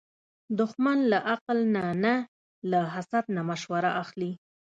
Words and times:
دښمن 0.59 0.97
له 1.11 1.17
عقل 1.31 1.57
نه 1.75 1.83
نه، 2.03 2.13
له 2.71 2.79
حسد 2.93 3.25
نه 3.35 3.41
مشوره 3.49 3.91
اخلي 4.03 4.31